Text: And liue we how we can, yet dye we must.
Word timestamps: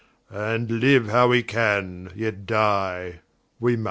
And 0.31 0.67
liue 0.81 1.03
we 1.03 1.09
how 1.11 1.27
we 1.27 1.43
can, 1.43 2.11
yet 2.15 2.47
dye 2.47 3.19
we 3.59 3.75
must. 3.75 3.79